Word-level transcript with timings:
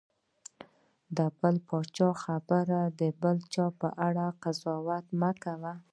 د 1.17 1.19
بل 1.39 1.55
چا 1.97 2.07
په 2.11 2.15
خبرو 2.23 2.81
د 2.99 3.01
یو 3.23 3.37
چا 3.53 3.65
په 3.79 3.87
اړه 4.07 4.25
قضاوت 4.43 5.05
مه 5.19 5.31
کوه. 5.43 5.73